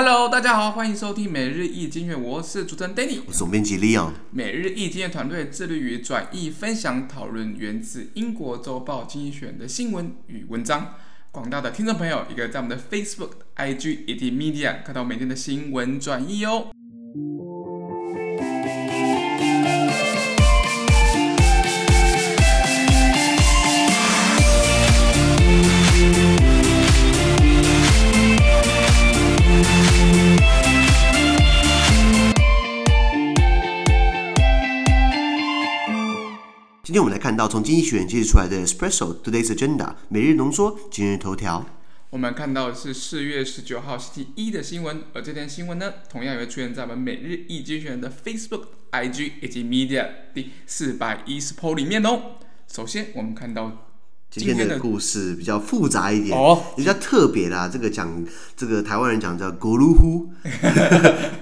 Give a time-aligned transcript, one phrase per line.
[0.00, 4.12] Hello，大家好，欢迎收听每日易经院，我是主持人 Danny，我是总编辑 Leon。
[4.30, 10.94] 每日易经济学团队致力于转译、分享、讨论源自英国周报《经济学人》的新闻与文章。
[11.32, 16.68] 广大的听众朋友，也可以在我们的 Facebook、IG 以及 Media 看到每天的新闻转译哦。
[37.18, 41.66] 看到从经济学人揭示出来的 Espresso Today's Agenda 每日浓缩今日头条。
[42.10, 52.36] 我们看到是四月十九号星期一的新闻，而这篇新闻呢，同样也会出现在我们每日一经济学人的 Facebook、IG 以及 Media 第四百一十 po 里面哦。
[52.66, 53.87] 首先，我们看到。
[54.30, 57.66] 今天的故事比较复杂一点，哦，比较特别啦。
[57.66, 58.06] 这个讲
[58.54, 60.28] 这个台湾人讲叫“狗噜呼”，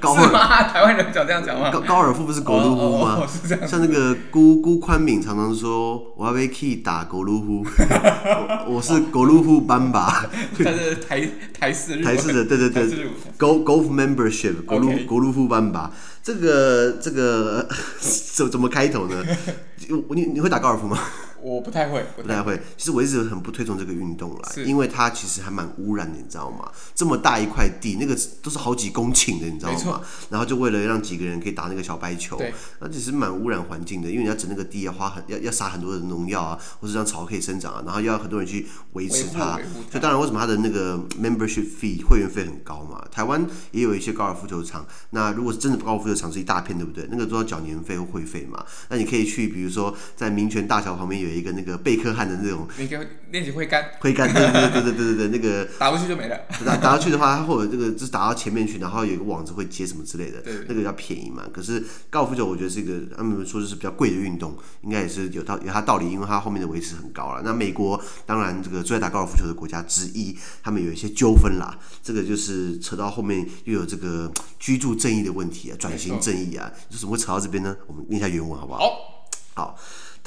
[0.01, 0.63] 高尔是吗？
[0.63, 1.71] 台湾人讲这样讲吗？
[1.73, 3.17] 高高尔夫不是“狗噜呼”吗？
[3.19, 3.67] 哦哦、是这样。
[3.67, 7.67] 像那个辜辜宽敏常常说：“我要被 key 打狗噜呼，
[8.73, 10.25] 我是狗噜呼班吧。”
[10.57, 12.89] 他是台台式台式的，对对对
[13.37, 15.91] ，Go Golf Membership 狗噜狗噜呼班吧。
[16.27, 17.69] 这个这个
[18.35, 19.25] 怎怎么开头呢？
[20.11, 20.99] 你你会打高尔夫吗？
[21.41, 22.61] 我不太会，不太会。
[22.77, 26.69] 其实我一直很不推崇这个运动啦，因为它其实还蛮污染的，你知道吗？
[26.93, 30.01] 这么大一块地，那个都是好几公顷的，你知道吗？
[30.29, 32.41] 然后就为了让几个人可以打那个小白球，
[32.81, 34.11] 那其实蛮污染环境的。
[34.11, 39.57] 因为你要整那个地要花很要要撒很多的农药啊，或者让草可以生长啊，然后要很多人去维持它。
[39.89, 43.05] 所以当然，为什么它的那个 membership fee 会员费很高嘛？
[43.13, 47.07] 台湾也有一些高尔夫球场，那如果是真的高尔夫球场是一大片，对不对？
[47.11, 48.65] 那个都要缴年费或会费嘛？
[48.89, 56.41] 那你可以去，比如说在民权大桥旁边有一个那个贝克汉的那种，那个练习挥杆，挥杆，对对对对对对对，那个打过去就没了。
[56.65, 61.45] 打打过去的话，或者这个就是打到前面去，然后有一个网子会接什么之类的，那个比较便宜嘛。
[61.53, 67.43] 可是高尔夫球，我觉得是一个他们说就是比较贵的运动，应该也是有道有它道理，因为它后面的维持很高了。
[67.45, 77.77] 那美国当然这个最爱打高尔夫球的国家之一，他们有一些纠纷啦，这个就是扯到后面又有这个居住正义的问题啊，转型正义啊，就怎么会吵到这边呢？
[77.87, 78.75] 我们念一下原文好不？
[78.75, 79.06] 好。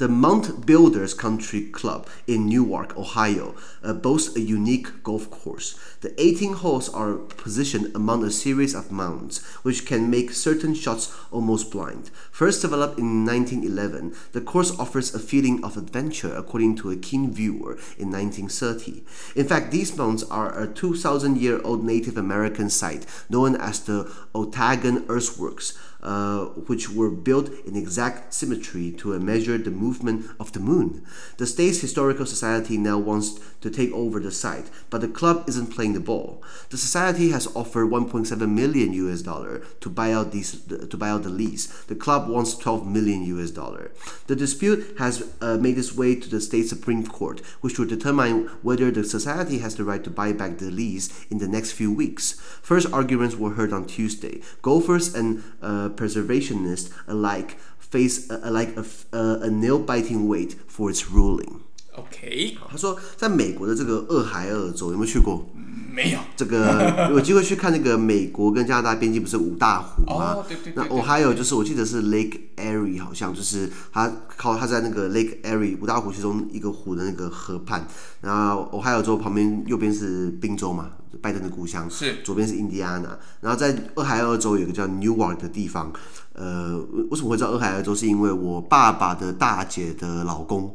[0.00, 5.78] The Mount Builders Country Club in Newark, Ohio, uh, boasts a unique golf course.
[6.00, 11.14] The 18 holes are positioned among a series of mounds, which can make certain shots
[11.30, 12.10] almost blind.
[12.30, 17.30] First developed in 1911, the course offers a feeling of adventure, according to a keen
[17.30, 19.04] viewer in 1930.
[19.36, 24.10] In fact, these mounds are a 2,000 year old Native American site known as the
[24.34, 25.76] Otagon Earthworks.
[26.02, 31.04] Uh, which were built in exact symmetry to measure the movement of the moon.
[31.36, 35.66] The state's historical society now wants to take over the site, but the club isn't
[35.66, 36.42] playing the ball.
[36.70, 41.22] The society has offered 1.7 million US dollar to buy out these to buy out
[41.22, 41.66] the lease.
[41.84, 43.92] The club wants 12 million US dollar.
[44.26, 48.46] The dispute has uh, made its way to the state supreme court, which will determine
[48.62, 51.92] whether the society has the right to buy back the lease in the next few
[51.92, 52.40] weeks.
[52.62, 54.40] First arguments were heard on Tuesday.
[54.62, 58.84] Golfers and uh, preservationists alike face uh, alike a,
[59.16, 61.60] a, a nail-biting wait for its ruling.
[61.96, 65.44] OK，他说，在美国的这个俄亥俄州有没有去过？
[65.92, 66.20] 没有。
[66.36, 70.34] 这个 有机会去看那个美国跟加拿大边境不是五大湖吗？
[70.36, 70.74] 哦，对对对。
[70.76, 77.86] 那 Ohio 就是我记得是 Lake Erie，好像就是它靠它在那个 Lake Erie 五大湖其中一个湖的那个河畔。
[78.20, 81.88] 然后 Ohio 州旁边右边是宾州嘛，拜登的故乡。
[81.90, 82.16] 是。
[82.24, 83.18] 左边是印第安纳。
[83.40, 85.92] 然后在俄亥俄州有个叫 Newark 的地方。
[86.32, 86.78] 呃，
[87.10, 87.94] 为什么会知道俄亥俄州？
[87.94, 90.72] 是因为我爸爸的大姐的老公，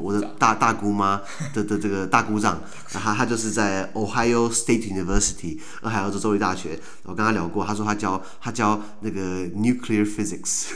[0.00, 1.20] 我的大大姑妈
[1.54, 2.60] 的的这个大姑丈，
[2.92, 6.78] 他他就是在 Ohio State University 俄亥俄州州立大学。
[7.04, 9.20] 我跟他聊过，他说他教他教那个
[9.56, 10.66] Nuclear Physics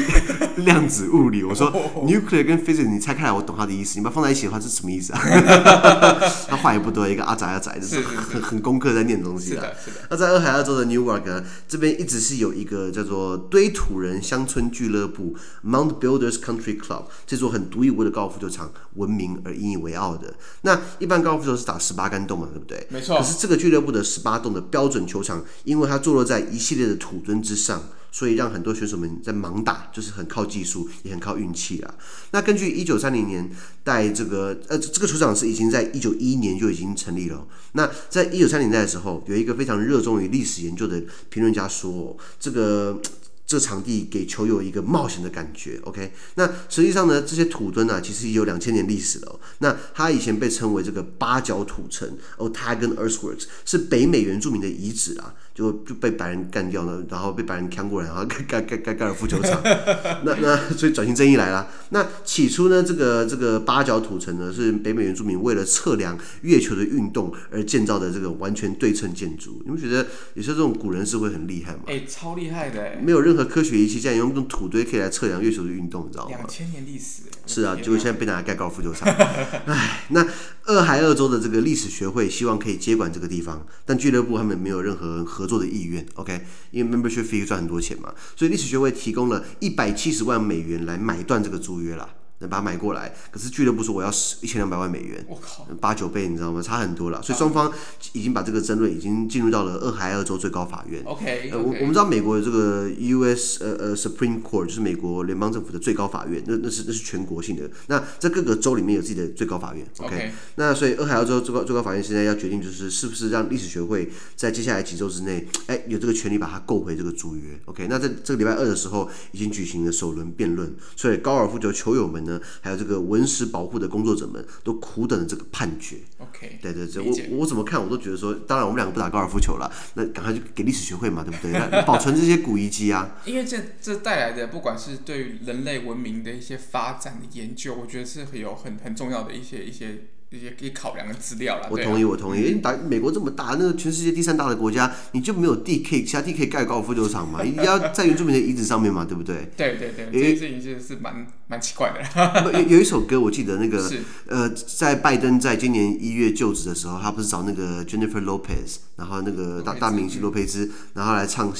[0.62, 1.42] 量子物理。
[1.42, 1.72] 我说
[2.06, 3.98] Nuclear 跟 Physics，你拆开来，我懂他的意思。
[3.98, 5.20] 你把它放在一起的话，是什么意思啊？
[6.48, 9.76] 他话也不多，一个阿宅阿宅，就是很很功课在念东西的。
[10.10, 20.34] 那在俄亥俄州的 Newark 这边一直是有一个叫做堆土人乡村俱乐部 Mount Builders Country Club 这座很独一无二的高尔夫球场闻名而引以为傲的。
[20.62, 22.86] 那一般高尔夫球是打十八杆洞嘛，对不对？
[22.90, 23.16] 没错。
[23.16, 31.94] 可是这个俱乐部的十八洞的标准球场，因为它坐落在一系列的土墩之上，所以让很多选手们在盲打，就是很靠技术，也很靠运气啊。
[32.30, 33.50] 那根据一九三零年
[33.84, 37.46] 代这个呃这个球场是已经在一九一一年就已经成立了。
[37.72, 43.00] 那在一九三零年代的时候，有一个非常热衷于历史研究的评论家说，这个。
[43.46, 46.12] 这场地给球友一个冒险的感觉，OK？
[46.36, 49.40] 那实际上呢，这些土墩啊，其实也有两千年历史了。
[49.58, 59.60] 那它以前被称为这个八角土城 （Otagon Earthworks），是北美原住民的遗址啊，就就被白人干掉了，然后被白人扛过来，然后盖盖盖盖高尔夫球场。
[60.24, 61.68] 那那所以转型正义来了。
[61.90, 69.60] 那起初呢，这个这个八角土城呢，是北美原住民为了测量月球的运动而建造的这个完全对称建筑。
[69.66, 71.80] 你们觉得有些这种古人是会很厉害吗？
[71.86, 73.50] 哎、欸，超厉害的，没有任何。
[73.50, 76.36] 科学仪器竟然用这种土堆可以来测量月球的运动，你知道吗？
[76.36, 79.08] 两千年历史，是啊，结果现在被拿来盖高尔夫球场。
[79.66, 80.24] 哎，那
[80.66, 86.04] 俄亥俄州的这个历史学会希望可以接管这个地方，但俱乐部他们没有任何合作的意愿。
[86.14, 92.14] OK，因为 membership fee 赚很多钱嘛，所以历史学会提供了一百七十万美元来买断这个租约啦。
[92.40, 94.10] 能把它买过来，可是俱乐部说我要
[94.40, 96.60] 一千两百万美元，我靠，八九倍你知道吗？
[96.60, 97.72] 差很多了，所以双方
[98.12, 101.02] 已经把这个争论已经进入到了俄亥俄州最高法院。
[101.04, 101.52] OK，, okay.
[101.52, 103.62] 呃，我我们知道美国有这个 U.S.
[103.64, 107.70] 呃呃 Supreme Court 就是美国联邦政府的最高法院，那那是那是全国性的。
[107.88, 109.86] 那在各个州里面有自己的最高法院。
[109.98, 110.30] OK，, okay.
[110.56, 117.58] 那所以俄亥俄州最高最高法院现在要决定就是是不是让历史学会在接下来几周之内，哎，有这个权利把它购回这个租约。
[117.66, 122.29] OK，那在这个礼拜二的时候已经举行了首轮辩论，所以高尔夫球球友们呢，
[122.60, 123.00] 还有这个。
[123.00, 125.96] 文史保护的工作者们都苦等着这个判决。
[126.18, 131.52] OK，对对对，我我怎么看我都觉得说，当然我们两个不打高尔夫球了，那赶快就给历史学会嘛，对不对？
[131.52, 133.16] 那保存这些古遗迹啊。
[133.24, 140.04] 因为这这带来的，不管是对于人类文明的一些发展的研究，我觉得是很有很很重要的一些一些。
[140.30, 141.66] 一些可以考量的资料了。
[141.70, 142.40] 我同意，我同意。
[142.40, 147.42] 因为打美国这么大，那个全世界第三大的国家，你就没有地可以，其他地可以盖高尔夫球场嘛？
[147.44, 149.50] 一定要在原住民的遗址上面嘛，对不对？
[149.56, 152.52] 对对对，这件事情是是蛮蛮奇怪的。
[152.52, 153.90] 有有一首歌，我记得那个
[154.28, 161.52] 呃，在拜登在今年一月就职的时候，他不是找那个 Jennifer Lopez，然后那个大大明星洛佩兹，然后来唱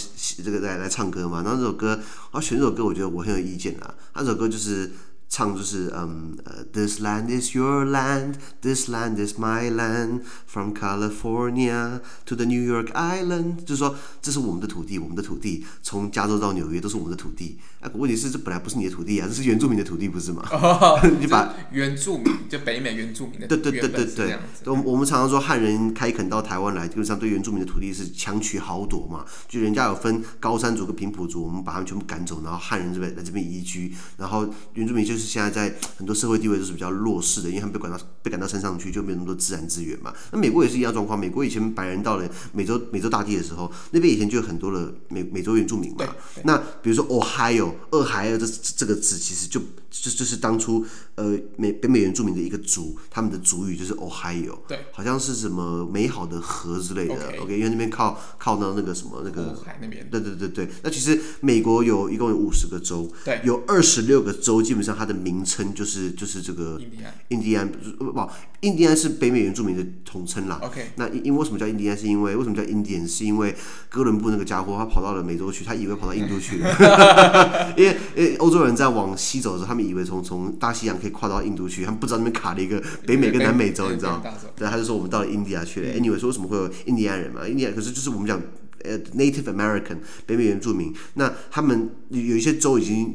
[0.44, 1.42] 这个来来唱歌嘛？
[1.42, 2.00] 然后这首歌，
[2.30, 3.92] 啊选这首歌，我觉得我很有意见啊。
[4.14, 4.92] 那首歌就是。
[5.30, 6.36] 唱就是嗯
[6.72, 12.90] ，This land is your land, this land is my land, from California to the New York
[12.92, 17.60] Island，就是说这是我们的土地，我们的土地，从加州到纽约都是我们的土地。
[17.80, 20.46] 啊，问题是这本来不是你的土地啊，这是原住民的土地，不是吗？
[20.52, 35.30] 哦、 你把原住民就北美原住民的对对对对对，我我们常常说汉人开垦到台湾来，基本上对原住民的土地是强取豪夺嘛，就人家有分高山族跟平埔族，我们把他们全部赶走，然后汉人这边来这边移居，然后原住民就是。
[35.30, 40.12] 现在在很多社会地位都是比较弱势的，因为他们被赶到被赶到山上去，就没有那么多自然资源嘛。
[40.32, 41.16] 那美国也是一样状况。
[41.16, 46.04] 美国以前白人到了美洲美洲大地的时候，那边以前就有很多的美美洲原住民嘛。
[46.42, 48.46] 那比如说 Ohio，俄亥俄这
[48.76, 50.84] 这个字其实就就就是当初
[51.16, 54.58] 呃美北美原住民的一个族，他们的族语就是 Ohio。
[54.68, 57.14] 对，好像是什么美好的河之类的。
[57.14, 60.08] Okay, OK，因为那边靠靠到那个什么那个海那边。
[60.10, 60.68] 对对对对。
[60.82, 66.80] 那其实美国有一共有五十个州，对，有二十六个州，基本上它的名称就是就是这个
[67.28, 68.30] 印第安，不不，
[68.60, 70.60] 印第安是北美原住民的统称啦。
[70.62, 71.96] OK，那因因为为什么叫印第安？
[71.96, 73.06] 是因为为什么叫印第安？
[73.06, 73.54] 是因为
[73.88, 76.68] 哥伦布那个家伙他跑到了美洲去，他以为跑到印度去了，
[77.76, 84.22] 因 为因为欧洲人在往西走的时候，他们以为从从大西洋可以跨到印度去，他们不知道那边卡了一个北美跟南美洲，你知道？
[84.56, 85.92] 对，他就说我们到了印第安去了。
[85.92, 87.46] Anyway，说为什么会有印第安人嘛？
[87.46, 88.40] 印第安可是就是我们讲。
[88.82, 93.14] 呃，Native American 北美原住民，那他们有有一些州已经，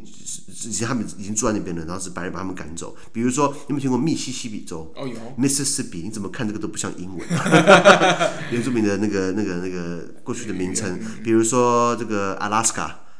[0.63, 2.95] 以前他们已经住在那边了，然后是白人把他们赶走。
[3.11, 4.93] 比如说，你有没有听过密西西比州？
[4.95, 5.15] 哦有。
[5.43, 7.27] Mississippi，你怎么看这个都不像英文。
[8.53, 12.35] 原住民的那个、那个、那个过去的名称，比如说这个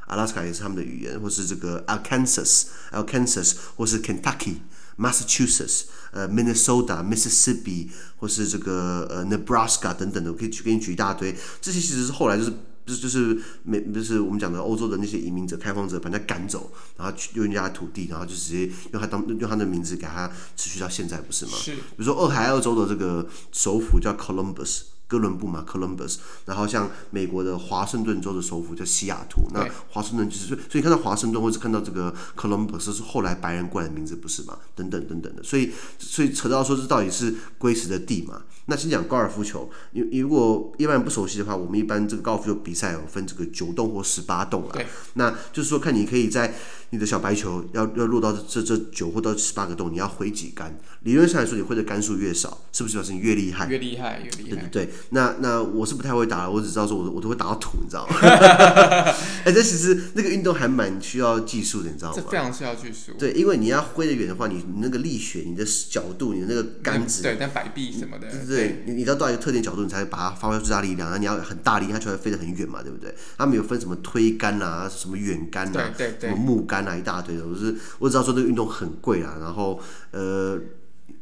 [0.08, 4.58] Alaska，Alaska 也是他们的语言，或是这个 Arkansas，Arkansas，或是 Kentucky。
[4.98, 5.82] Massachusetts，
[6.12, 11.36] 呃，Minnesota、Mississippi，或是这个呃，Nebraska 等等的，我可以去给你举一大堆。
[11.60, 12.54] 这些其实是后来就是
[12.86, 21.52] 就是就是美就是我们讲的欧洲的那些移民者、开放者把人家赶走，然后去用人家的土地，然后就直接用他当用他的名字给他持续到现在，不是吗？
[21.58, 21.76] 是。
[21.76, 24.84] 比如说俄亥俄州的这个首府叫 Columbus。
[25.08, 34.58] 哥伦布嘛，Columbus，然后像美国的华盛顿州的首府叫西雅图，那华盛顿就是，所以看到华盛顿或是看到这个 Columbus 是后来白人过来的名字，不是吗？
[34.76, 38.42] 等等等等的，所以所以扯到说这到底是归谁的地嘛？
[38.68, 44.80] 那先讲高尔夫球，你如果一般人不熟悉的话，我们一般这个高尔夫球比赛有分这个九洞或十八洞啊，
[45.14, 46.56] 那就是说看你可以在。
[46.92, 50.80] 你的小白球要要落到这这九或到十八个洞，你要挥几杆？
[51.02, 53.68] 理论上来说，你挥的杆数越少，是不是表示你越厉害？
[53.68, 54.50] 越厉害，越厉害。
[54.50, 54.90] 对对对。
[55.10, 58.16] 那那我是不太会打，我只知道说我我都会打到土，你知道吗？
[58.22, 62.16] 哎、欸，这其实那个运动还蛮需要技术的，你知道吗？
[62.16, 63.14] 这非常需要技术。
[63.18, 71.10] 对，因为你要挥得远的话，你你那个力学、你的角度、你的那个杆子，对，但摆臂什么的，对对对，你你要到一个特定角度，你才把它发挥最大力量。
[71.10, 73.14] 然后你要很大力，它就会飞得很远嘛，对不对？
[73.38, 77.46] 他们有分什么推杆啊，什么远杆啊，对对对，什么木杆啊，一大堆的。
[77.46, 79.80] 我是我只知道说这个运动很贵啊，然后
[80.12, 80.60] 呃。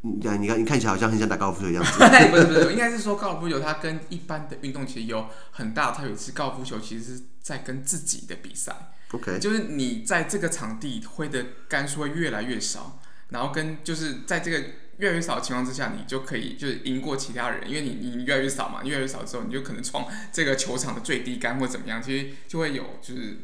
[0.02, 1.92] 你看，你看，你看起来好像很想打高尔夫球一样子。
[2.32, 6.16] 不是不是，应该是说高尔夫球它跟一般的运动其实有很大差别。
[6.16, 8.94] 是高尔夫球其实是在跟自己的比赛。
[9.12, 9.40] OK。
[9.40, 13.00] 就是你在这个场地挥的杆数会越来越少，
[13.30, 14.58] 然后跟就是在这个
[14.98, 23.38] 越来越少的情况之下，你就可以就是赢过其他人，因为你你越来越少嘛，越来越少之后，你就可能创这个球场的最低杆或怎么样，其实就会有就是。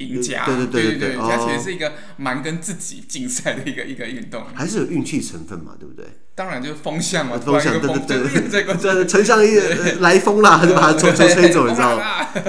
[0.00, 6.06] 赢家，对对对对对，它其实是一个蛮跟自己竞赛的一个一个运动，还是有运气成分嘛，对不对？
[6.40, 9.58] 当然就是风向嘛，风向，对对对， 这个这丞相一
[10.00, 12.02] 来风啦，就把它吹吹吹走，你知道吗？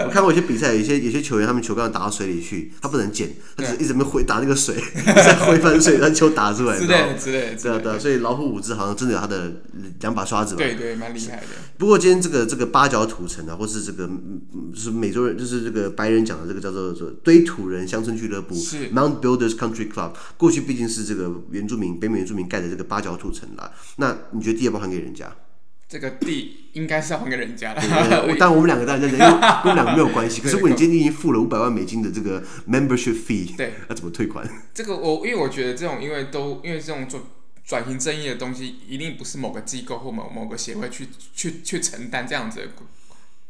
[0.05, 9.51] 我看过一些比赛，有些有些球员他们球杆打到水里去，他不能捡，他只是一直没挥打那个水， 再挥翻水，让球打出来，之类的之类的，对啊对啊，所以老虎伍兹好像真的有他的
[10.00, 10.60] 两把刷子吧？
[10.60, 11.48] 对对，蛮厉害的。
[11.77, 14.10] 不过今天这个这个八角土城啊，或是这个
[14.74, 23.69] 是美洲人，就是这个白人讲的这个叫做做堆土人乡村俱乐部，Mount Builders Country Club，过去毕竟是这个原住民北美原住民盖的这个八角土城啦。
[23.97, 24.59] 那你觉得？
[24.59, 25.35] 地要不要还给人家？
[25.88, 27.81] 这个地应该是要还给人家的。
[28.39, 30.39] 但我们两个当然认真，因为我们两个没有关系。
[30.43, 34.47] 可是如果你今天已经付了五百万美金的这个 membership fee，对，那怎么退款？
[34.73, 37.21] 这个我因为我觉得这种因为都因为这种转
[37.65, 42.67] 转型正义的东西，一定不是某个机构或某某个协会去去去承担这样子的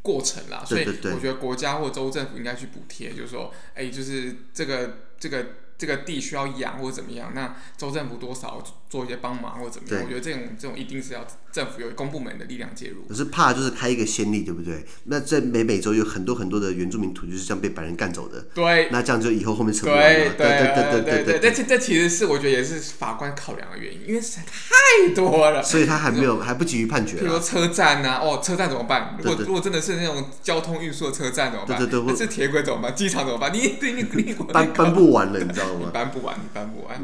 [0.02, 0.64] 过程啦。
[0.66, 0.84] 所以
[1.14, 5.46] 我觉得国家或州政府应该去补贴，就是说，哎，就是这个这个。
[5.82, 10.04] 这个地需要养或者怎么样，那州政府多少做一些帮忙或者怎么样？
[10.04, 13.02] 我觉得这种这种一定是要政府有公部门的力量介入。
[13.10, 14.86] 可是怕就是开一个先例，对不对？
[15.06, 18.46] 那在北美洲有很多很多的原住民土就是这样被白人干走的。
[18.54, 18.90] 对。
[18.92, 20.04] 那这样就以后后面扯不完了。
[20.04, 21.52] 对对对对对对。
[21.52, 25.64] 这这其实是我觉得也是法官考量的原因，因为实在太多了。
[25.64, 27.18] 所以他还没有还不急于判决。
[27.18, 29.18] 比如说车站呐，哦，车站怎么办？
[29.24, 31.76] 如果如果真的是那种交通运输的车站怎么办？
[31.80, 32.16] 对对对。
[32.16, 32.94] 是铁轨怎么办？
[32.94, 33.52] 机场怎么办？
[33.52, 35.90] 你 你你搬搬不完了，你知道吗？
[35.94, 36.40] 搬不完。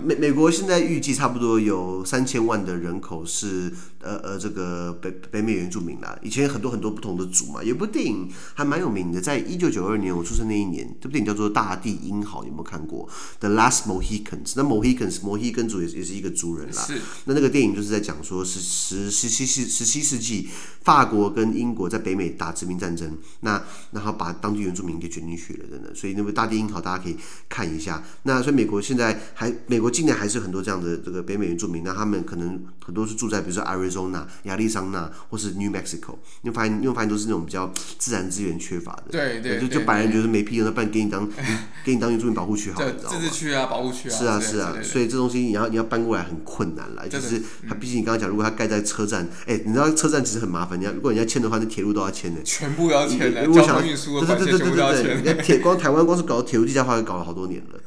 [0.03, 3.71] 美美国现在预计差不多有三千万的人口是
[4.01, 6.17] 呃呃这个北北美原住民啦。
[6.21, 13.07] 以前很多很多不同的族嘛，有部电影还蛮有名的，在一九九二年我出生那一年，这部电影叫做《大地英豪》，有没有看过
[13.39, 16.81] ？The Last Mohicans，那 Mohicans 摩希根族也也是一个族人啦。
[16.81, 16.99] 是。
[17.25, 20.49] 那那个电影就是在讲说十十十七世十七世纪
[20.81, 25.93] 法国跟英国在北美打殖民战争，那然后把当地原住民给卷进去了，真的。
[25.93, 27.17] 所以那部《大地英豪》大家可以
[27.49, 28.03] 看一下。
[28.23, 29.19] 那所以美国现在。
[29.33, 41.27] 还美国境内还是很多这样的这个北美原住民，那他们可能很多是住在比如说 Arizona 亚利桑那或是 New Mexico，你会发现你会发现都是那种比较自然资源缺乏的，对对，就就白人觉得没屁用，那不然给你当
[41.83, 43.17] 给你当原住民保护区好了，你知道吗？
[43.19, 57.79] 自治区啊，保护区啊，是啊是啊，所以这东西你要你要搬过来很困难了，就是他毕竟你刚刚讲，如果他盖在车站，哎，你知道车站其实很麻烦，你要如果人家迁的话，那铁路都要迁的，全部要迁的，交通运输的关系全部都要迁，铁光台湾光是搞铁路地下化，搞了好多年了。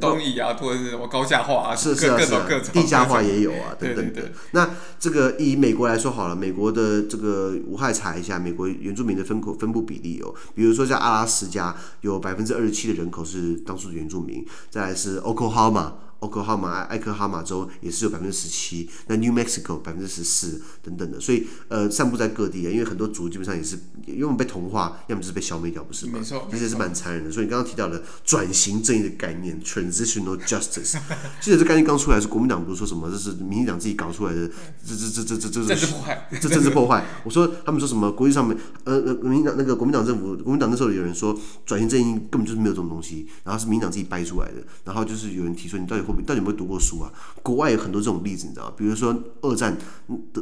[0.00, 4.30] 东移啊，或者是什么高价化啊，是是啊是啊，地价化也有啊，等等的。
[4.52, 15.92] 那这个以美国来说好了，美国的这个我还查一下，美国原住民的分口分布比例哦，比如说像阿拉斯加有百分之二十七的人口是当初的原住民，再来是 Oklahoma。
[16.22, 23.76] 奥克哈马、艾克哈马州也是有百分之十七，那 New Mexico 百分之十四等等的，所以呃，散布在各地啊，因为很多族基本上也是
[24.06, 26.12] 因为我们被同化，要么就是被消灭掉，不是吗？
[26.20, 27.30] 没错，而且是蛮残忍的。
[27.32, 30.96] 所以你刚刚提到的转型正义的概念 （Transitional Justice），
[31.42, 34.48] 记得这概念刚出来是国民党不是说什么，这是民进党自己搞出来的，
[34.86, 37.04] 这这这这这这政治破坏，这政治破坏。
[37.24, 41.36] 我说他们说什么国际上面呃呃民党那个国民党政府，国民党那时候有人说
[41.66, 47.00] 转型正义根本就是没有这种东西，然后是民进党自己掰出来的，然后就是有人提出你到底到底有没有读过书？
[47.00, 47.10] 啊，
[47.42, 48.74] 国外有很多这种例子，你知道吗？
[48.76, 49.76] 比如说二战，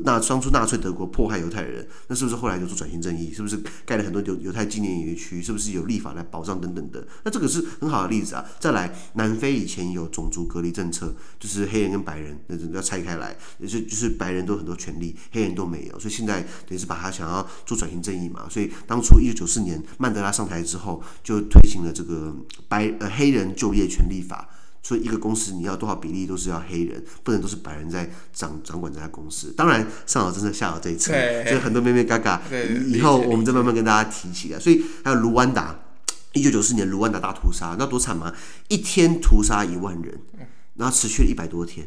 [0.04, 3.32] 那当初纳粹德国迫害犹太人，那是不是后来就做转型正义？
[3.32, 5.40] 是不是盖了很多犹犹太纪念园区？
[5.42, 7.06] 是不是有立法来保障等等的？
[7.24, 8.44] 那这个是很好的例子啊。
[8.58, 15.98] 再来，南非以前有种族隔离政策，就是黑人跟白人那要拆开来，也是就是白人都很多权利，黑人都没有。
[15.98, 18.48] 所以现在等于是把他想要做转型正义嘛。
[18.48, 22.34] 所以当初一九九四年曼德拉上台之后，就推行了这个
[22.68, 24.48] 白呃黑人就业权利法。
[24.82, 29.52] 所以一个公司你要多少比例都是要黑人，不能都是白人在掌掌管这家公司。
[29.56, 31.12] 当然上好政策下好这一策，
[31.46, 32.42] 所以很多咩咩嘎嘎，
[32.86, 34.58] 以后我们再慢慢跟大家提起来。
[34.58, 35.78] 所以还有卢旺达，
[36.32, 38.32] 一九九四年卢旺达大屠杀，那多惨吗！
[38.68, 40.20] 一天屠杀一万人。
[40.76, 41.86] 然后持续了一百多天，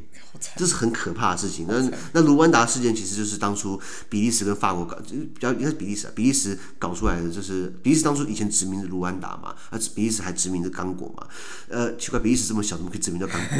[0.55, 1.65] 这是很可怕的事情。
[1.67, 11.27] 那那卢湾达事件其实就是当初比利时跟法国搞，就是比较应该是比利时啊，比利时搞出来的，就是比利时当初以前殖民的卢湾达嘛，啊，比利时还殖民的刚果嘛，
[11.69, 13.57] 呃，奇怪，比利时这么小，怎么可以殖民到刚果？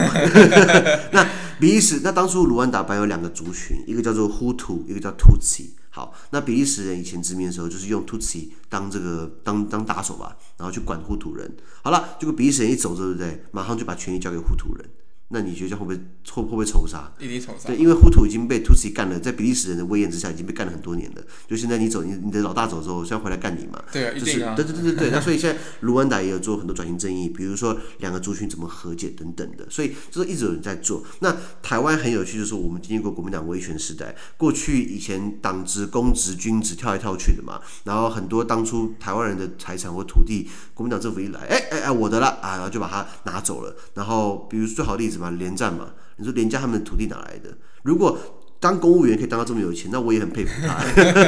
[1.12, 1.28] 那
[1.60, 5.70] 比利时那当初卢湾达班有两个族群，一个叫做 Hutu，一个叫 Tutsi。
[5.90, 11.56] 好，那比利时人以前殖民的时候，就是用 Tutsi 当这个当当打手吧，然后去管 Hutu 人。
[11.84, 13.44] 好了，结果比利时人一走，对不对？
[13.52, 14.90] 马上就把权力交给 Hutu 人。
[15.34, 17.12] 那你觉得会不会会会不会仇杀？
[17.20, 17.68] 一定仇杀。
[17.68, 21.22] 对，因为胡图已经被 Tutsi 干了，在比利时人的威严之下，已经被干了很多年了。
[21.48, 23.84] 就现在你走，你你的老大走之后，现在回来干你嘛？
[23.92, 25.10] 对啊，就是对对对对对。
[25.12, 29.68] 那所以现在卢安达也有做很多转型正义，比如说两个族群怎么和解等等的。
[29.70, 31.04] 所以就是一直有人在做。
[31.20, 43.76] 那台湾很有趣，就是我们经历过国民党威权时代，过去以前党职、公职、军职跳来跳去的嘛，然后很多当初台湾人的财产或土地，国民党政府一来，哎哎哎，我的了啊，然后就把它拿走了。
[43.96, 45.94] 然后比如最好的例子啊，连战嘛。
[46.18, 47.58] 你说连家他们的土地哪来的？
[47.82, 48.18] 如果
[48.64, 50.80] 当公务员可以当到这么有钱，那我也很佩服他。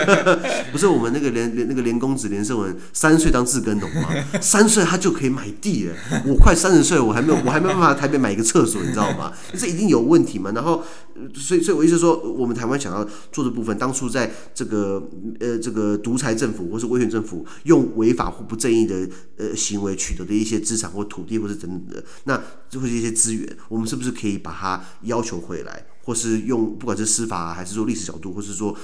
[0.72, 4.10] 不是我们那个连连那个连公子连胜文三岁当自耕农吗？
[4.42, 5.96] 三岁他就可以买地了。
[6.26, 9.34] 我快三十岁，我还没有，我还没有办法台北买一个厕所，你知道吗？
[9.58, 10.50] 这一定有问题嘛。
[10.54, 10.82] 然后，
[11.34, 15.04] 所以，所以我意思说，我们台湾想要做的部分，当初在这个
[15.42, 25.86] 呃这个独裁政府或是威权政府用违法或不正义的呃行为取得的一些资产或土地或是等等的，那就会是一些资源，我们是不是可以把它要求回来？
[26.06, 28.78] 或是用不管是司法还是说历史角度，或是说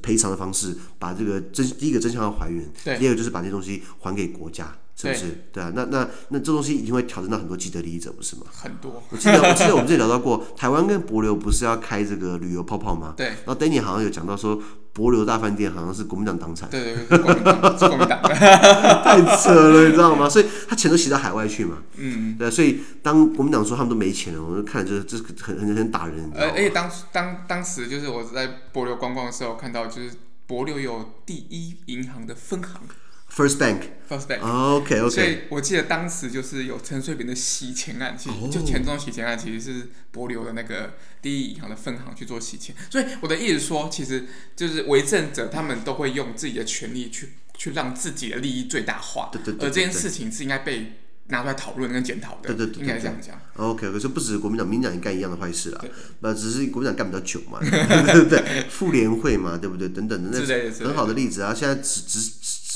[0.00, 2.98] 赔偿的方式，把这个真第一个真相要还原，对。
[2.98, 5.20] 第二个就是把这些东西还给国家，是不是？
[5.52, 8.42] 对，对啊，那那那这东西一定会挑战到很多既得利益者，不是吗？
[8.50, 9.02] 很多。
[9.10, 13.14] 我记得我记得我们之前聊到过，台湾跟博流不是要开这个旅游泡泡吗？
[13.16, 13.26] 对。
[13.26, 14.60] 然后 Danny 好像有讲到说。
[14.96, 18.18] 博流大饭店好像是国民党党产，对对对，国民党，是国民党
[19.04, 20.26] 太扯了，你知道吗？
[20.26, 21.82] 所以他钱都洗到海外去嘛。
[21.96, 26.32] 嗯，对，所以当国民党说他们都没钱了，我就看着这这很很很打人。
[26.34, 30.12] 而且当当当时就是我在博流观光的时候，看到就是
[30.46, 32.80] 博流有第一银行的分行。
[33.28, 35.10] First Bank，First Bank，OK OK。
[35.10, 42.74] 所以我记得当时就是有陈水扁的洗钱案，其实就钱庄洗钱案，其实是博流的那个第一银行的分行去做洗钱。
[42.88, 49.28] 所以我的意思说，其实就是为政者他们都会用自己的权利去去让自己的利益最大化。
[49.30, 49.68] 对对对。
[49.68, 50.92] 而这件事情是应该被
[51.26, 52.54] 拿出来讨论跟检讨的。
[52.54, 52.80] 对对对。
[52.80, 53.38] 应该这样讲。
[53.56, 55.78] OK，可是不止国民党、民进党也干一样的坏事啦。
[55.82, 55.90] 对。
[56.20, 58.64] 那只是国民党干比较久嘛，对不对？
[58.70, 59.90] 妇联会嘛，对不对？
[59.90, 61.52] 等等的，那是很好的例子啊。
[61.52, 62.30] 现在只只。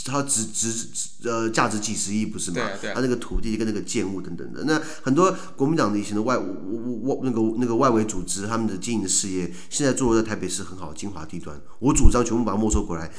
[0.05, 0.87] 它值值
[1.25, 2.61] 呃价值几十亿不是吗？
[2.95, 13.11] 它那个土地跟那个建物等等的，那很多国民党的以前的外外那个那个外围组织，他们的经营的事业，现在坐落在台北市很好的精华地段，我主张全部把它没收过来。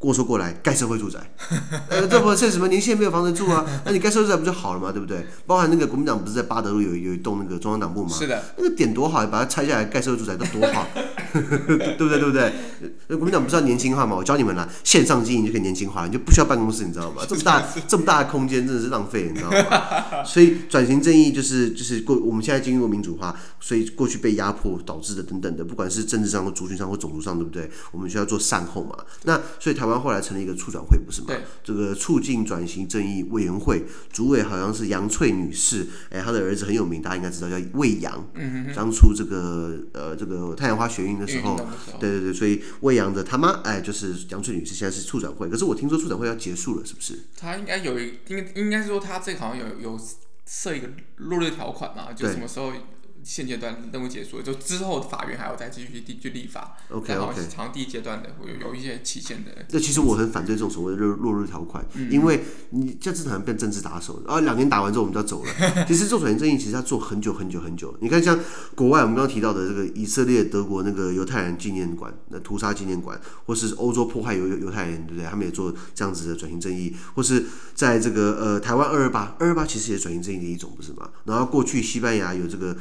[0.00, 1.18] 过说过来盖社会住宅，
[1.90, 3.66] 呃，这不是什么年轻人没有房子住啊？
[3.84, 4.90] 那你盖社会住宅不就好了嘛？
[4.90, 5.26] 对不对？
[5.46, 8.08] 包含那个国民党不是在八德路有有一栋那个中央党部吗？
[8.10, 10.86] 是的，那个点多好，把它拆下来盖社会住宅都多好，
[11.34, 12.18] 对不对？
[12.18, 12.50] 对不对？
[13.08, 14.16] 那国民党不是要年轻化嘛？
[14.16, 17.22] 我教你们啦，线上经营就可以年轻化，你就不需要办公室，你知道吗？
[17.28, 20.24] 这么大这么大的空间真的是浪费，你知道吗？
[20.24, 27.70] 所以转型正义就是就是过我们现在经历过民主化，所以过去被压迫导致的等等的，不管是政治上或族群上或种族上，对不对？
[27.92, 28.96] 我们需要做善后嘛。
[29.24, 29.89] 那所以台湾。
[29.98, 31.28] 后来成立一个促转会，不是吗？
[31.28, 38.30] 对，这个促进转型正义委员会主委好像是杨翠女士，哎，她的儿子很有名，大家应该知道叫魏阳。
[38.34, 38.74] 嗯哼。
[38.74, 41.56] 当初这个呃这个太阳花学运的时候，
[41.98, 45.48] 对对对，所以魏阳的他妈哎就是杨翠女士，现在是促转会。
[45.48, 47.18] 可是我听说促转会要结束了，是不是？
[47.36, 50.00] 他应该有一应应该说他这个好像有有
[50.46, 52.72] 设一个落日条款嘛，就什么时候？
[53.22, 56.76] 现阶段任务结束，就之后法院还要再继续去去立法。
[56.90, 57.42] OK OK。
[57.56, 59.50] 好像第一阶段的有有一些期限的。
[59.70, 65.52] 那其实我很反对这种所谓的落落日条款，嗯、因为你这次好像变政治打手，啊，两年打完之后我们就要走了。
[65.86, 67.94] 其实做转型正义其实要做很久很久很久。
[68.00, 68.38] 你看像
[68.74, 75.28] 国外我们刚刚提到的这个以色列、德国那个犹太人纪念馆、那屠杀纪念馆，或是欧洲迫害犹犹太人，对不对？
[75.28, 81.10] 他们也做这样子的转型正义，或是在这个呃台湾二二八，二二八其实也是转型正义的一种，不是吗？
[81.24, 82.76] 然后过去西班牙有这个。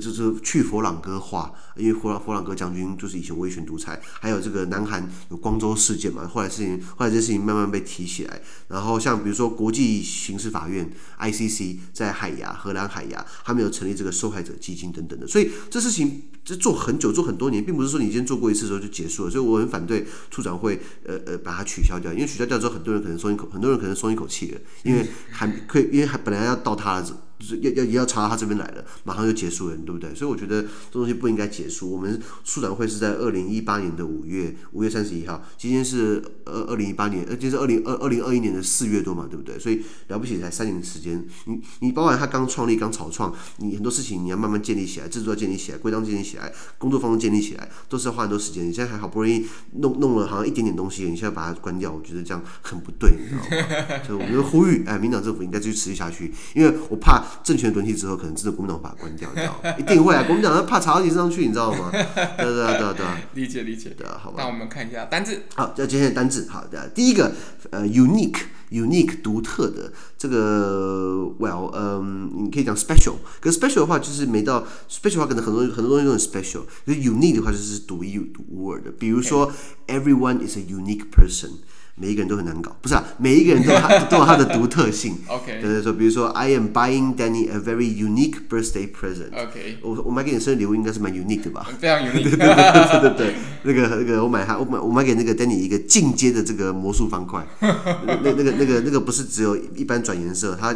[0.00, 27.20] 就是去佛朗哥化，因为佛朗佛朗哥将军就是以前威权独裁，还有这个南韩有光州事件嘛，后来事情后来这事情慢慢被提起来，然后像比如说国际刑事法院 ICC 在海牙荷兰海牙，他们有成立这个受害者基金等等的，所以这事情就做很久做很多年，并不是说你今天做过一次之后就结束了，所以我很反对处长会呃呃把它取消掉，因为取消掉之后很多人可能松一口，很多人可能松一口气了，因为还可以，因为还本来要到他了。
[27.44, 30.14] 就是要要要查到他这边来了，马上就结束了，对不对？
[30.14, 31.90] 所以我觉得这东西不应该结束。
[31.90, 39.58] 我们促转会是在二零一八年的五月五月三十一号，今天是二二零一八年，呃，今天是二零二二零二一年的四月多嘛，对不对？
[39.58, 48.66] 所以了不起才三年的时间，你你包括他刚创立刚草创，你很多事情你要慢慢建立起来，制度要建立起来，规章建立起来，工作方式建立起来，都是要花很多时间。
[48.66, 49.44] 你现在还好不容易
[49.80, 54.00] 弄弄了好像一点点东西，你现在把它关掉，我觉得这样很不对，你知道吗？
[54.06, 59.74] 所以我觉得呼吁，哎，民党政府应该继续持续下去，因为我怕政权轮替之后，可能真的国民党把它关掉，你知道吗？
[59.78, 61.90] 一定会啊，国民党他怕查到你身上去，你知道吗？
[61.92, 62.02] 对
[62.44, 64.36] 对对对对，理解理解，对啊，好吧。
[64.42, 67.32] 那我们看一下单字，好，要今天的单字，好的，第一个，
[67.70, 68.40] 呃，unique。
[68.70, 78.18] unique 独特的这个，well，嗯，你可以讲 special，可是 special 的话就是没到 special 的话，可能很多很多东西都很 special，可是 unique 的话就是独一
[78.48, 79.52] 无二的，比如说
[79.86, 81.50] everyone is a unique person。
[81.96, 83.04] 每一个人都很难搞，不是啊？
[83.18, 85.16] 每一个人都有他都有他的独特性。
[85.28, 89.30] OK，对对说，比如说，I am buying Danny a very unique birthday present。
[89.32, 91.66] OK，我我买给你生日礼物应该是蛮 unique 的吧？
[91.78, 92.22] 非常 unique。
[92.24, 97.46] 对对对对对对，那个那个我买他我买我买给那个 Danny 一个进阶的这个魔术方块。
[97.62, 100.74] 那那个那个那个不是只有一般转颜色，它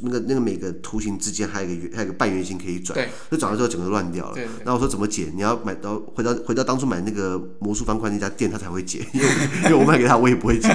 [0.00, 2.94] 那个那个每个图形之间还有一个圆，还有一个半圆形可以转。
[2.94, 3.08] 对。
[3.30, 4.34] 就转了之后整个乱掉了。
[4.34, 4.44] 对。
[4.64, 5.32] 然后我说怎么解？
[5.34, 9.06] 你要买到回到回到当初买那个魔术方块那家店，他才会解。
[9.14, 9.26] 因为
[9.64, 10.69] 因为我买给他，我也不会解。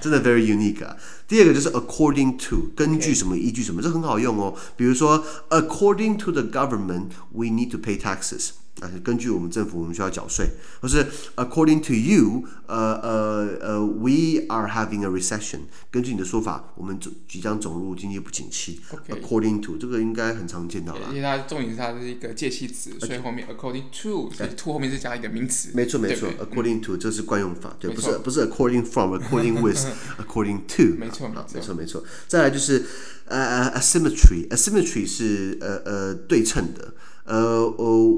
[0.00, 0.96] 真的 very unique 啊！
[1.28, 4.52] 第二个就是 according to，根据什么依据什么，这很好用哦。
[4.76, 8.50] 比如说，according to the government, we need to pay taxes。
[8.81, 10.49] 啊，根据我们政府，我们需要缴税。
[10.81, 15.61] 或是 according to you，呃呃呃，we are having a recession。
[15.89, 18.79] 根据你的说法，我们走即将走入经济不景气。
[19.09, 21.09] According to 这个应该很常见到吧？
[21.09, 25.69] 因为它重点是它是一个介系词，所以后面 according to，所以 to 后面是加一个名词。
[25.73, 30.97] 没错没错，according to 这是惯用法，对，不是不是 according from，according with，according to。
[30.97, 32.03] 没错没错没错。
[32.27, 32.85] 再来就是
[33.25, 36.93] 呃 asymmetry，asymmetry 是呃呃对称的。
[37.27, 37.35] 呃
[37.77, 38.17] 哦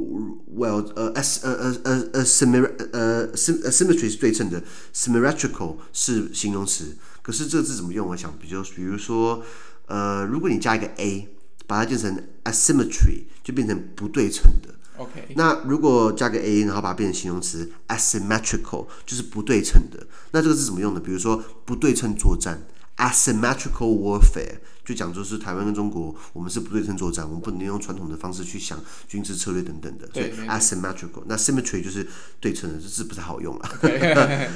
[0.55, 6.95] ，well，呃，as 呃呃呃呃，symmetry 呃，symmetry 是对称的，symmetrical 是形容词。
[7.23, 8.07] 可是这个字怎么用？
[8.07, 9.43] 我想比较，比如说，
[9.87, 11.27] 呃，如果你加一个 a，
[11.65, 14.75] 把它变成 asymmetry，就变成不对称的。
[14.97, 15.33] OK。
[15.35, 20.05] 那如果加个 a，然后把它变成形容词，asymmetrical 就是不对称的。
[20.31, 20.99] 那这个字怎么用呢？
[20.99, 22.61] 比如说不对称作战
[22.99, 24.59] ，asymmetrical warfare。
[24.85, 30.07] 就讲就是台湾跟中国，我们是不对称作战，我们不能用传统的方式去想军事策略等等的。
[30.07, 32.07] 对，所以 asymmetrical，那 symmetry 就是
[32.39, 33.69] 对称的，这字不太好用了。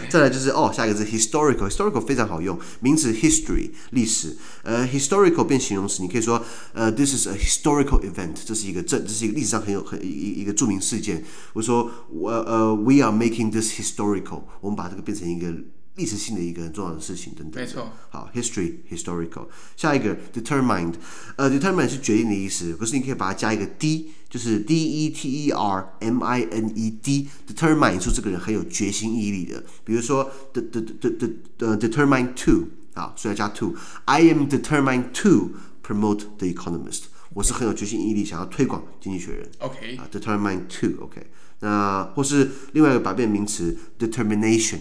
[0.09, 11.23] 再来就是哦，下一个字 historical，historical 非常好用，名词 history 历史，呃，historical 变形容词，你可以说呃，this is a historical event，这是一个这，这是一个历史上很有很一一个著名事件。
[11.53, 15.53] 我说我呃，we are making this historical，我们把这个变成一个。
[15.95, 17.61] 历史性的一个很重要的事情等等。
[17.61, 17.91] 没错。
[18.09, 19.47] 好，history historical。
[19.75, 20.95] 下一个 determined，
[21.35, 29.63] 呃，determined 是决定的意思，可是你可以把它加一个 d，就是 d e t e r m i n e d，determined 说这个人很有决心毅力的。
[29.83, 35.51] 比如说 determined to，啊，所以要加 to，I am determined to
[35.85, 37.03] promote the Economist。
[37.35, 39.47] 我是很有决心毅力，想要推广经济学人。
[39.59, 39.97] OK。
[39.97, 41.27] 啊，determined to，OK。
[41.59, 44.79] 那或是另外一个百变名词 determination。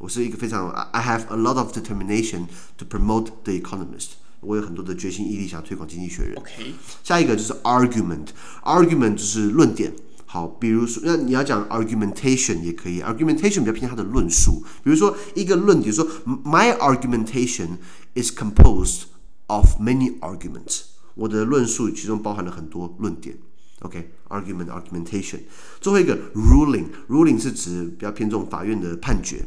[0.00, 2.46] 我是一个非常，I have a lot of determination
[2.78, 4.12] to promote the Economist。
[4.40, 6.38] 我有很多的决心毅力，想要推广经济学人。
[6.38, 6.72] OK，
[7.04, 9.92] 下一个就是 argument，argument 就是论点。
[10.24, 14.64] 好，比如说，那你要讲 argumentation 也可以，argumentation 比较偏它的论述。
[14.82, 17.76] 比如说一个论点，说 My argumentation
[18.14, 19.02] is composed
[19.48, 20.84] of many arguments。
[21.14, 23.36] 我的论述其中包含了很多论点。
[23.80, 25.40] OK，argument，argumentation。
[25.78, 29.44] 最后一个 ruling，ruling 是指比较偏重法院的判决。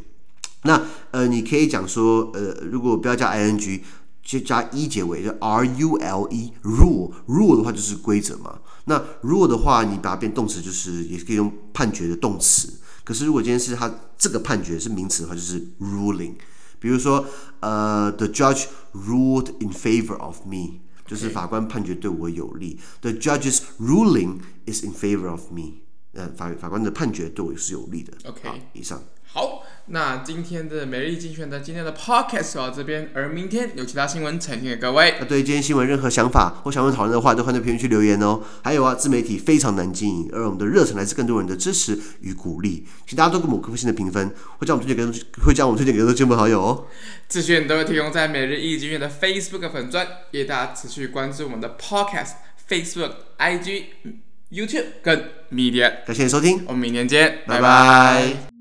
[0.64, 3.82] 那呃，你可以讲说，呃，如果不要加 ing，
[4.22, 8.60] 就加 e 结尾，就 r u l e rule rule 的话就是规则嘛。
[8.86, 12.74] 那 rule 的话，你把它变动词，就是也可以用判决的动词。
[13.04, 16.36] 可是如果今天是它这个判决是名词的话，就是 ruling。
[16.80, 17.26] 比如说，
[17.62, 22.80] 呃，the judge ruled in favor of me，就是法官判决对我有利。
[23.02, 25.82] The judge's ruling is in favor of me，
[26.14, 28.14] 呃，法法官的判决对我是有利的。
[28.30, 29.02] OK，以上。
[29.26, 35.16] 好，那今天的每日精选的今天的 podcast 到这边，而明天有其他新闻呈现给各位。
[35.20, 38.42] 那对于今天新闻任何想法或想问讨论的话，都欢迎在评论区留言哦。
[38.64, 46.86] 还有啊，自媒体非常难经营，而我们的热忱来自更多人的支持与鼓励，请大家多给我们五颗星的评分，会将我们推荐给会将我们推荐给更多亲朋好友哦。
[47.28, 52.32] 资讯都会提供在每日一精选的 Facebook 粉专，也大家持续关注我们的 podcast、
[52.70, 53.84] Facebook、IG、
[54.50, 56.06] YouTube 跟 Media。
[56.06, 57.62] 感谢收听，我们明天见，拜拜。
[57.62, 58.53] 拜拜。